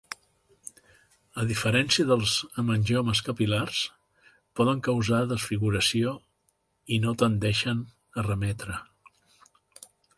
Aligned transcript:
A 1.43 1.43
diferència 1.51 2.05
dels 2.11 2.33
hemangiomes 2.63 3.21
capil·lars, 3.29 3.83
poden 4.61 4.83
causar 4.91 5.23
desfiguració 5.35 6.17
i 6.97 7.01
no 7.07 7.17
tendeixen 7.25 7.89
a 8.23 8.29
remetre. 8.31 8.85